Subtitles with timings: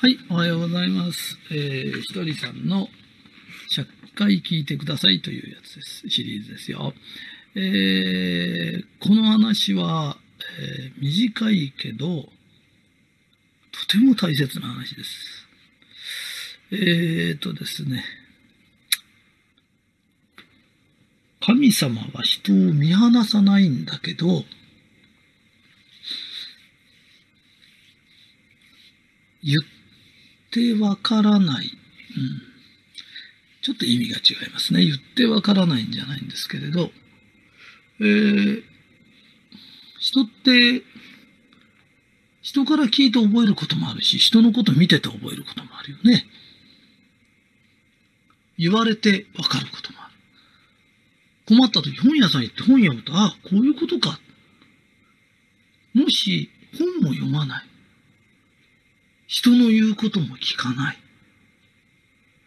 [0.00, 1.36] はい、おはようございます。
[1.50, 2.86] えー、ひとりさんの
[3.74, 6.08] 100回聞いてくださいというやつです。
[6.08, 6.94] シリーズですよ。
[7.56, 10.16] えー、この話は、
[10.60, 12.28] えー短いけど、
[13.72, 15.48] とても大切な話です。
[16.70, 18.04] えーとですね。
[21.40, 24.44] 神様は人を見放さないんだけど、
[29.42, 29.77] 言っ
[30.48, 31.66] ってわからない。
[31.66, 32.42] うん。
[33.60, 34.84] ちょっと意味が違いますね。
[34.84, 36.90] 言ってわからないんじゃないんですけれど、
[38.00, 38.62] えー、
[39.98, 40.82] 人って、
[42.40, 46.24] 人から聞いて覚えることもあるし、人のこと見てて覚えることもあるよね。
[48.56, 51.56] 言われてわかることもある。
[51.56, 54.18] 困った時本屋さん行って本読むと、あ、こういうことか。
[55.94, 57.64] もし本も読まない。
[59.28, 60.98] 人の言うことも聞かない。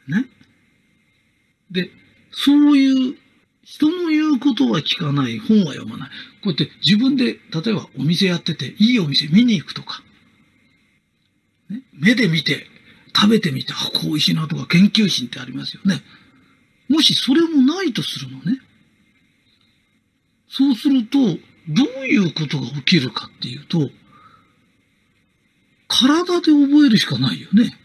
[0.08, 0.26] ね？
[1.70, 1.90] で、
[2.32, 3.16] そういう
[3.64, 6.10] 人の言うことは聞かない、本は読まない。
[6.44, 10.04] こうやって自分で、例えばお店やってて、いいお店見に行くとか、
[11.70, 12.68] ね、目で見て、
[13.16, 16.02] 食べてみて、あ、こう美味しいなとか研究心ってありますよね。
[16.90, 18.60] もしそれもないとするのね。
[20.50, 23.92] そうすると、どういうことが起きるかっていうと、
[25.92, 27.78] 体で覚えるしかないよね。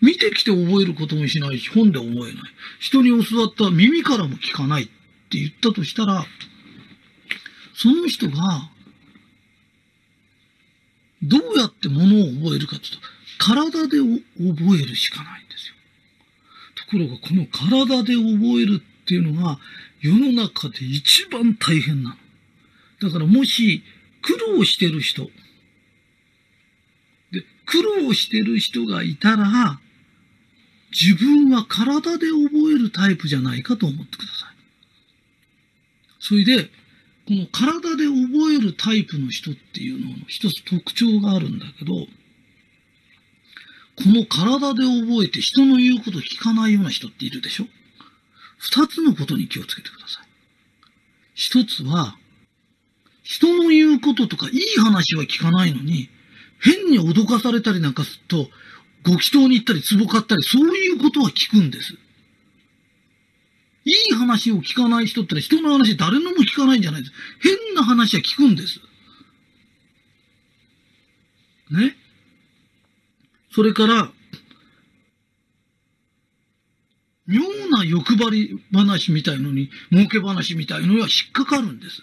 [0.00, 2.32] 見てきて覚えることもしないし、本で覚えない。
[2.78, 4.92] 人に教わった耳からも聞かないって
[5.32, 6.24] 言ったとしたら、
[7.74, 8.70] その人が、
[11.22, 12.98] どうやってものを覚えるかっていうと、
[13.38, 15.74] 体で覚えるしかないんですよ。
[16.76, 19.58] ところが、この体で覚えるっていうのが、
[20.00, 22.16] 世の中で一番大変なの。
[23.08, 23.82] だからもし、
[24.22, 25.30] 苦労してる人、
[27.66, 29.80] 苦労してる人がいたら、
[30.90, 34.54] 自分は体で覚えるタイプじゃないかと思ってください。
[36.20, 36.70] それで、
[37.26, 42.08] この体で覚えるタイプの人っていうのの一つ特徴があるんだけど、こ
[44.06, 47.66] の体で覚えて人の言うこと聞かないような人っているでしょ？
[48.58, 50.26] 二つのことに気をつけてください。
[51.34, 52.16] 一つは、
[53.22, 56.10] 人の言うこととかいい話は聞かないのに、
[56.60, 58.50] 変に脅かされたりなんかすると、
[59.02, 61.94] ご祈祷に行ったり壺買ったり、そういうことは聞くんです。
[63.84, 67.14] いい話を聞かない人ってのは人の話誰のも聞かないんじゃないです。
[67.40, 68.80] 変な話は聞くんです。
[71.70, 71.96] ね？
[73.52, 74.10] それから、
[77.26, 77.40] 妙
[77.70, 82.02] な欲張り話みたいのに、儲け話みたいのには引っかかるんです。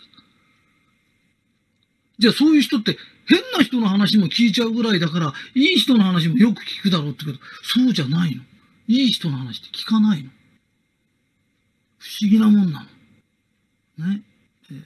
[2.20, 2.98] じゃあそういう人って
[3.32, 8.44] 変な人の話も聞いちゃうぐらいだから、いい人の話もよく聞くだろうってけど、そうじゃないの。
[8.88, 10.30] いい人の話って聞かないの。
[11.98, 12.88] 不思議なもんな
[13.98, 14.10] の。
[14.10, 14.22] ね。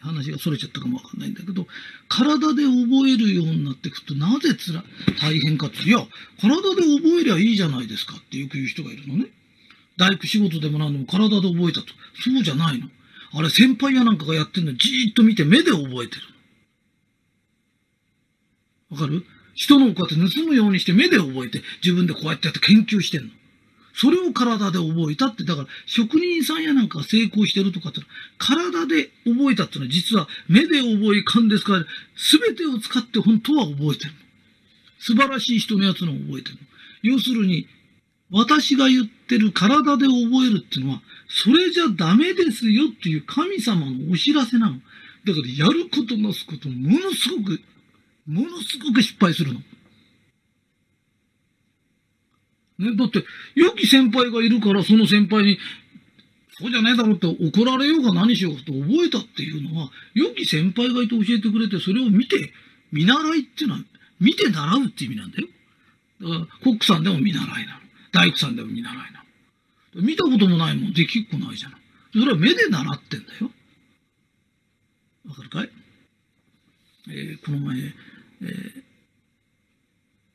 [0.01, 1.67] 話が逸れちゃったかもわかんないんだけど、
[2.09, 4.83] 体で覚えるようになっていくと、なぜつら、
[5.21, 5.99] 大変かって、いや、
[6.41, 9.27] 体で覚えりゃいいじゃないですかってよく言う人がいるのね。
[9.97, 11.87] 大工仕事でも何でも体で覚えたと。
[12.23, 12.89] そうじゃないの。
[13.33, 16.35] あれ、先輩やなんかがやってるのじーっと見て目で覚えてるの。
[18.95, 19.25] わかる？
[19.53, 23.29] 人のをこうやって盗むようにして目で覚えて、自分でこうやってやって研究してんの。
[23.93, 28.07] それを体で覚えたって、だから職人さんやなんか成功してるとかっての、
[28.37, 31.85] 体で覚えたっていうのは実は目で覚え勘ですから、
[32.17, 34.17] すべてを使って本当は覚えてるの。
[34.99, 36.61] 素晴らしい人のやつのを覚えてるの。
[37.03, 37.67] 要するに、
[38.31, 44.73] 私が言ってる体で覚えるっていうのは、それじゃダメですよっていう神様のお知らせなの。
[44.73, 47.61] だからやることなすことものすごく、
[48.27, 49.61] ものすごく失敗するの。
[52.77, 53.23] ね、だって、
[53.55, 55.59] 良き先輩がいるから、その先輩に、
[56.57, 62.51] そうじゃねえだろって怒られようが何しようかと覚えたっていうのは、良き先輩がいて教えてくれて、それを見て、
[62.91, 63.81] 見習いっていうのは、
[64.19, 65.47] 見て習うっていう意味なんだよ。
[66.21, 67.79] だから、コックさんでも見習いなの。
[68.11, 69.23] 大工さんでも見習いな
[69.95, 70.01] の。
[70.01, 71.81] 見たこともないもん、できっこないじゃない。
[72.13, 73.51] それは目で習ってんだよ。
[75.27, 75.69] わかるかい？
[77.09, 77.77] えーこの前、
[78.41, 78.83] えー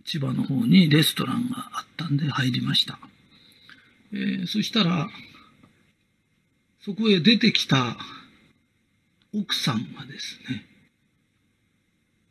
[0.02, 2.98] 千葉の方にレストランがあったんで入りました。
[4.12, 5.08] えーそしたら、
[6.80, 7.96] そこへ出てきた
[9.32, 10.66] 奥さんがですね、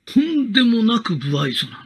[0.06, 1.86] とんでもなく不愛想な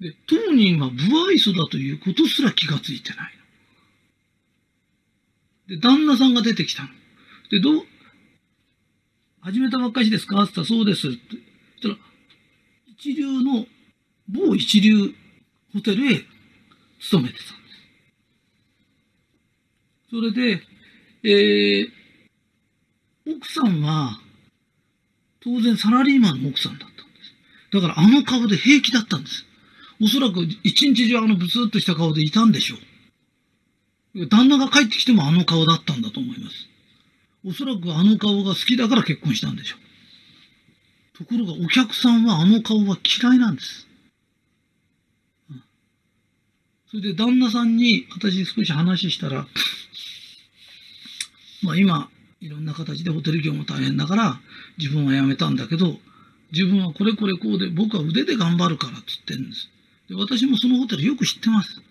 [0.00, 3.34] で、当人は不愛想だということすら気がついてない
[5.68, 5.76] の。
[5.76, 6.88] で、旦那さんが出てきたの。
[7.50, 7.86] で、どう、
[9.40, 10.42] 始めたばっかしですか？
[10.42, 11.08] って言ったら、そうです。
[11.80, 11.96] たら、
[12.86, 13.66] 一流の、
[14.28, 15.14] 某一流
[15.72, 16.24] ホテルへ
[17.00, 17.58] 勤めてたんです。
[20.10, 20.62] それで、
[21.24, 24.20] えー、奥さんは、
[25.40, 27.34] 当然サラリーマンの奥さんだったんです。
[27.72, 29.46] だからあの顔で平気だったんです。
[30.00, 32.76] おそらく一日中あのブツッとした顔でいたんでしょ
[34.14, 34.26] う。
[34.28, 36.68] 旦那が帰ってきてもあの顔だったんだと思います。
[37.44, 39.87] おそらくあの顔が好きだから結婚したんでしょう。
[41.18, 43.88] ところがお客さんはあの顔は嫌いなんです。
[46.90, 49.46] それで旦那さんに私少し話したら、
[51.62, 52.08] まあ今、
[52.40, 54.40] いろんな形でホテル業も大変だから
[54.78, 55.98] 自分は辞めたんだけど、
[56.52, 59.68] 自分はこれこれこうで僕は腕で頑張るからって言ってるんです。
[60.08, 61.82] で私もそのホテルよく知ってます。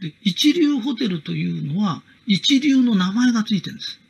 [0.00, 4.00] で、一流ホテルというのは一流の名前がついてるんです。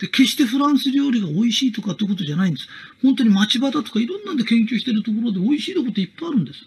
[0.00, 2.66] で、決してフランス料理が美味しいとかってことじゃないんです。
[3.02, 6.60] 本当に町場だとかいろんなんで研究してるところで美味しいとこっていっぱいあるんです。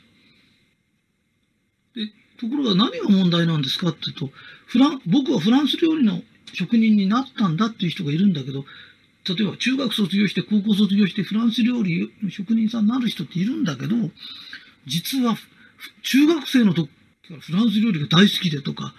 [1.96, 2.08] で、
[2.40, 4.30] ところが何が問題なんですかっていうと、
[4.68, 6.22] フラン、僕はフランス料理の
[6.54, 8.66] 職人になったんだっていう人がいるんだけど、
[9.28, 13.96] 例えば中学卒業して高校卒業してフランス料理の職人さんになる人っているんだけど、
[14.86, 15.38] 実は
[16.04, 16.90] 中学生の時
[17.28, 18.94] からフランス料理が大好きでとか、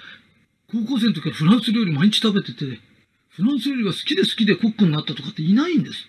[0.73, 2.81] 高校生の時からフランス料理毎日食べてて、
[3.37, 6.07] フランス料理が好きで好きでコックになったとかっていないんです。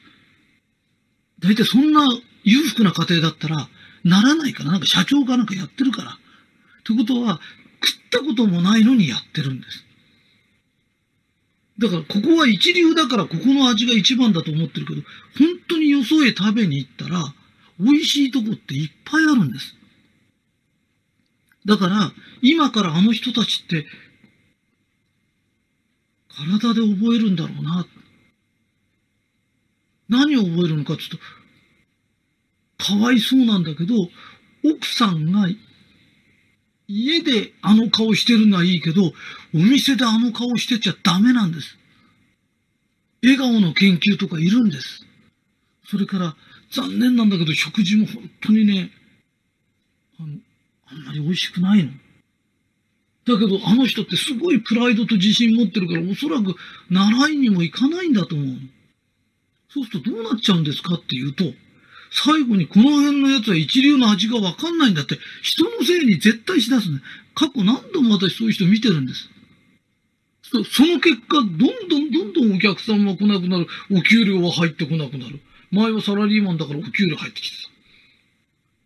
[1.40, 2.02] 大体そんな
[2.44, 3.68] 裕福な家庭だったら、
[4.04, 6.18] ならないから、なんか社長かなんかやってるから。
[6.84, 7.42] ということは、
[7.84, 9.86] 食ったこともないのにやってるんです。
[11.80, 15.02] だから、ここは一流だから、ここの味が一番だと思ってるけど、
[15.38, 17.34] 本当によそへ食べに行ったら、
[17.80, 19.76] 美味しいとこっていっぱいあるんです。
[21.66, 23.86] だから、今からあの人たちって、
[26.38, 27.86] 体で覚えるんだろうな。
[30.08, 31.18] 何を覚えるのかっていうと、
[32.78, 33.96] かわいそうなんだけど、
[34.64, 35.48] 奥さんが
[36.88, 39.14] 家であの顔してるのはいいけど、お
[39.54, 41.78] 店であの顔してちゃダメなんです。
[43.24, 45.06] 笑顔の研究とかいるんです。
[45.88, 46.36] それから、
[46.72, 48.92] 残念なんだけど、食事も本当にね、
[50.20, 50.38] あの、
[50.88, 51.92] あんまり美味しくないの。
[53.28, 56.56] だけど、あの人ってすごいプライドと自信持ってるから、おそらく
[56.90, 58.58] 習いにも行かないんだと思う。
[59.70, 61.44] そうするとどうなっちゃうんですかっていうと、
[62.12, 67.02] 最後にこの辺のやつは一流の味がわかんないんだって、人のせいに絶対しだすね。
[67.34, 69.30] 過去何度も私そういう人見てるんです。
[70.44, 73.68] その結果、どんどんどんどんお客さんは来なくなる。
[73.92, 75.42] お給料は入ってこなくなる。
[75.72, 77.58] 前はサラリーマンだからお給料入ってきて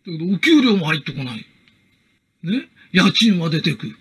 [0.06, 0.10] た。
[0.10, 1.46] だけど、お給料も入ってこない。
[2.42, 2.68] ね？
[2.92, 3.96] 家賃は出てくる。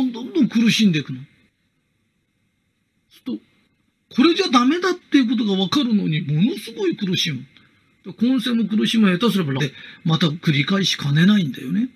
[0.00, 1.20] どんどんどん苦しんでいくの。
[3.24, 3.38] と、
[4.14, 7.44] これじゃダメだっていうことがわかるのに、ものすごい苦しむ。
[8.18, 9.52] 今世も苦しむ下手すれば、
[10.04, 11.88] また繰り返しかねないんだよね。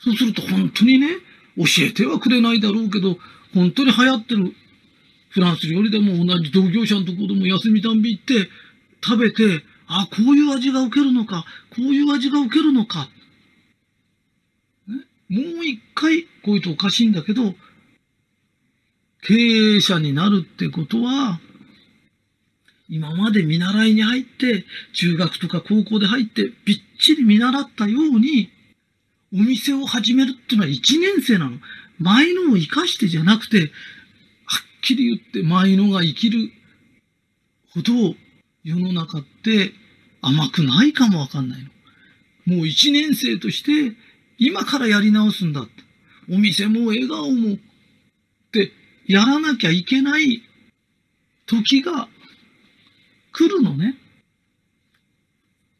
[0.00, 1.08] そうすると本当にね、
[1.56, 3.18] 教えてはくれないだろうけど、
[3.54, 4.54] 本当に流行ってる
[5.30, 8.48] フランス料理でも同じ同業者のところでも休みたんび行って
[9.04, 13.08] 食べて、あ、こういう味が受けるのか、こういう味が受けるのか。
[15.28, 17.54] もう一回、こういうとおかしいんだけど、
[19.22, 21.40] 経営者になるってことは、
[22.88, 24.64] 今まで見習いに入って、
[24.94, 28.50] 中学とか高校で入って、びっちり見習ったように、
[29.34, 31.58] お店を始めるっていうのは一年生なの。
[31.98, 33.68] 前のを生かしてじゃなくて、はっ
[34.82, 36.50] きり言って前のが生きる
[37.74, 38.14] ほど
[38.64, 39.72] 世の中って
[40.22, 42.56] 甘くないかもわかんないの。
[42.56, 43.94] もう一年生として
[44.38, 45.88] 今からやり直すんだって。
[46.30, 47.58] お店も笑顔もっ
[48.52, 48.72] て
[49.06, 50.42] やらなきゃいけない
[51.46, 52.08] 時が
[53.32, 53.96] 来るのね。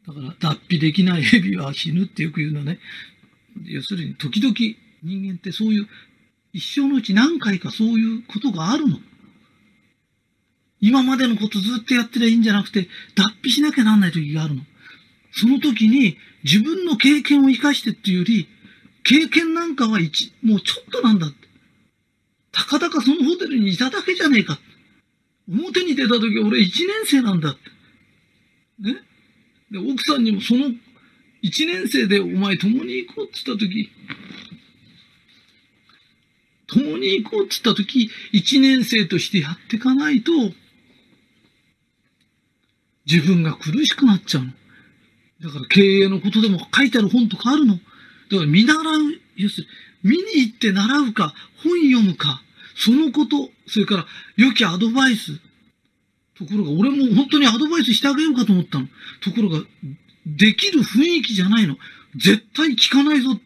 [0.07, 2.79] だから脱皮できない蛇は死ぬってよく言うのね。
[3.65, 4.55] 要するに時々
[5.03, 5.87] 人間ってそういう
[6.51, 8.97] 一生のうち何回かそういうことがあるの。
[10.81, 14.63] 今までのことずっとやってりゃいいんじゃなくて脱皮しなきゃなんない時があるの。
[15.31, 18.47] その時に自分の経験を生かしてっていうより、
[19.03, 21.47] 経験なんかは一、もうちょっとなんだって。
[22.51, 24.59] たかだかそのホテルにいただけじゃねえか。
[25.49, 27.59] 表に出た時俺一年生なんだって。
[28.91, 29.01] ね？
[29.71, 30.71] で、奥さんにもその
[31.41, 33.89] 一年生でお前共に行こうって言った時、
[36.67, 40.31] 共に行こうって言った時、一年生としてやっていかないと、
[43.05, 44.51] 自分が苦しくなっちゃうの。
[45.41, 47.75] だから経営のことでも書いてある本とかあるの？
[47.75, 48.83] だから見習う、
[49.37, 49.67] 要する
[50.03, 52.41] に、見に行って習うか、本読むか、
[52.75, 54.05] そのこと、それから
[54.37, 55.39] 良きアドバイス。
[56.37, 58.87] ところが、俺も本当にアドバイスしてあげようかと思ったの。
[59.21, 59.61] ところが、
[60.25, 61.77] できる雰囲気じゃないの。
[62.15, 63.39] 絶対聞かないぞ。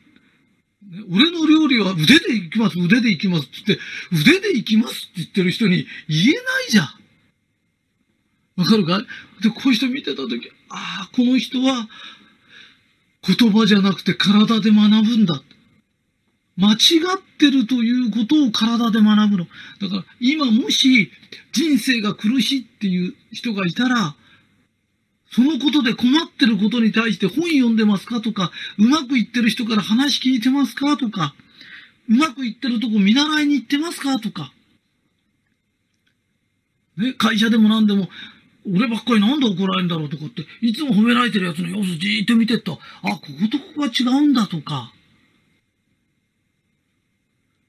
[1.12, 3.84] 俺の料理は腕で行きます、腕で行きますって言って、
[4.32, 6.88] 腕で行きますって言ってる人に言えないじゃん。
[8.58, 9.00] わかるか？
[9.42, 11.88] で、こういう人見てたとき、ああ、この人は
[13.26, 15.42] 言葉じゃなくて体で学ぶんだ。
[16.58, 16.78] 間違っ
[17.40, 19.48] てるということを体で学ぶの。
[19.80, 21.12] だから今もし
[21.52, 24.16] 人生が苦しいっていう人がいたら、
[25.32, 28.20] そのことで困ってることに対して本読んでますか？
[28.22, 30.98] とか、うまくいってる人から話聞いてますか？
[30.98, 31.36] とか、
[32.10, 34.20] うまくいってるとこ見習いに行ってますか？
[34.20, 34.52] とか。
[36.98, 38.10] ね、会社でも何でも、
[38.66, 42.74] 俺ばっかりなんで怒られるんだろうとかって、いつも褒められてるやつの様子じーっと見てった。
[42.74, 42.80] あ、こ
[43.12, 44.94] ことここが違うんだとか。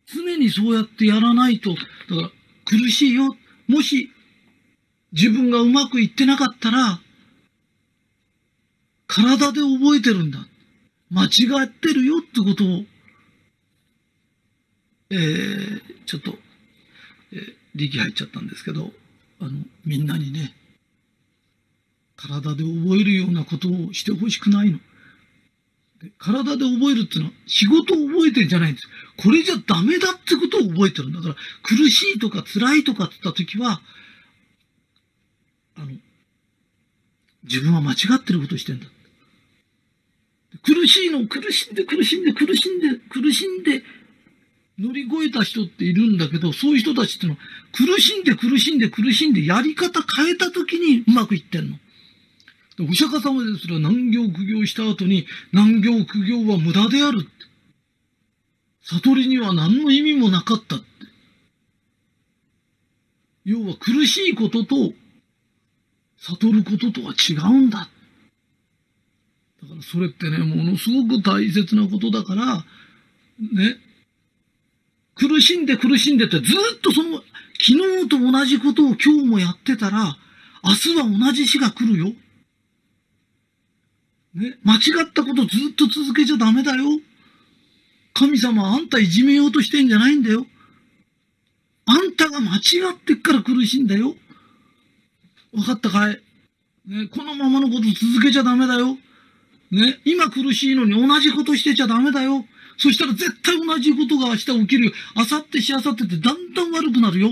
[0.07, 2.31] 常にそうやってやらないと、だから
[2.65, 3.37] 苦しいよ。
[3.67, 4.11] もし
[5.13, 7.01] 自分がうまくいってなかったら、
[9.07, 10.47] 体で覚えてるんだ。
[11.11, 12.85] 間違ってるよってことを、
[15.11, 16.33] えー、ちょっと、
[17.33, 18.91] えー、力入っちゃったんですけど、
[19.41, 19.51] あの、
[19.85, 20.55] みんなにね、
[22.27, 24.79] 体で覚えるようなことをしてほしくないの。
[26.19, 28.89] 体で覚えるっていうのは仕事を覚えてるんじゃないんです。
[29.17, 33.81] これじゃダメだってことを覚えてるんだから、苦しいとか辛いとかって言った時は、
[35.77, 35.93] あの、
[37.45, 38.87] 自分は間違ってることをしてんだ。
[40.63, 43.83] 苦しいのを苦しんで苦しんで苦しんで苦しんで
[44.79, 47.39] 乗り越えた人っているんだけど、そういう人たちってのは
[47.73, 51.79] 苦しんで苦しんで苦しんでやり方変えた時にうまくいってんの。
[52.81, 57.29] お釈迦様ですら難行苦行した後に難行苦行は無駄である。
[58.83, 60.85] 悟りには何の意味もなかったって。
[63.45, 64.93] 要は苦しいことと
[66.19, 67.89] 悟ることとは違うんだ。
[69.63, 72.65] だからそれってね、ものすごく大切なことだから、ね、
[75.15, 77.19] 苦しんで苦しんでってずっとその、
[77.61, 80.17] 昨日と同じことを今日もやってたら、
[80.65, 82.13] 明日は同じ日が来るよ。
[84.35, 86.85] ね、間違ったことずっと続けちゃダメだよ。
[88.15, 90.47] 神様あんたいじめようとしてんじゃないんだよ。
[91.87, 92.61] あんたが間違
[92.93, 94.15] ってっから苦しいんだよ。
[95.53, 96.21] わかったかい？
[96.87, 98.99] ね、このままのこと続けちゃダメだよ。
[99.71, 102.45] ね、今苦しいのに同じことしてちゃダメだよ。
[102.77, 104.93] そしたら絶対同じことが明日起きるよ。
[105.17, 107.31] 明後日しあさってってだんだん悪くなるよ。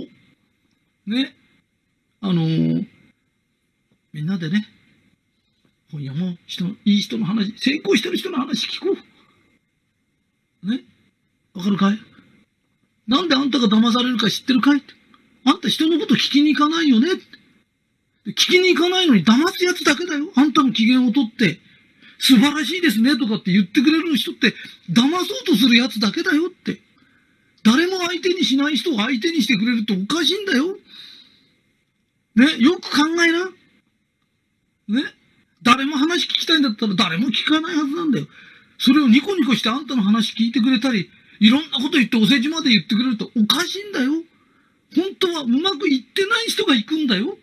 [1.07, 1.35] ね。
[2.21, 2.87] あのー、
[4.13, 4.67] みんなでね、
[5.93, 8.97] 今夜も人、いい人の話、成功してる人の話聞こ
[10.65, 10.71] う。
[10.71, 10.85] ね？
[11.53, 11.99] わかるかい？
[13.07, 14.83] なんであんたが騙されるか知ってるかい？
[15.45, 17.09] あんた人のこと聞きに行かないよね？
[18.29, 20.33] 聞きに行かないのに騙すやつだけだよ。
[20.35, 21.61] あんたの機嫌をとって。
[22.19, 24.55] 素晴らしいですねとかって言ってくれる人って
[24.89, 26.81] 騙そうとするやつだけだよって。
[27.65, 30.79] 誰も相手にしない人を相手にしてくれるっておかしいんだよ。
[32.37, 33.51] ね、よく考えな。
[35.03, 35.05] ね、
[35.62, 38.26] 誰も話聞きたいんだったら誰も聞かないはずなんだよ。
[38.78, 41.09] それをニコニコしてあんたの話聞いてくれたり、
[41.40, 44.12] いろんなこと言ってお世辞まで言ってくれるとおかしいんだよ。
[44.95, 47.38] 本当はうまくいってない人が行くんだよ。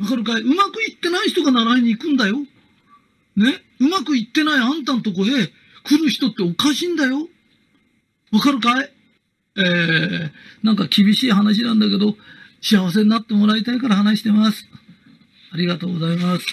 [0.00, 0.42] わかるかい？
[0.42, 2.38] うまくいってない人が習いに行くんだよ。
[3.36, 5.26] ね、うまくいってないあんたのとこへ
[5.84, 7.28] 来る人っておかしいんだよ。
[8.32, 8.90] わかるかい？
[9.56, 10.30] えー、
[10.62, 12.16] なんか厳しい話なんだけど、
[12.60, 14.66] 幸せになってもらいたいから話してます。
[15.52, 16.46] ありがとうございます。